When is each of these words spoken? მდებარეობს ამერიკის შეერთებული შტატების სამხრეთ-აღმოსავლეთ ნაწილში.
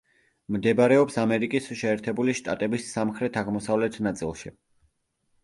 მდებარეობს 0.53 1.19
ამერიკის 1.23 1.67
შეერთებული 1.81 2.35
შტატების 2.39 2.89
სამხრეთ-აღმოსავლეთ 2.95 4.01
ნაწილში. 4.09 4.57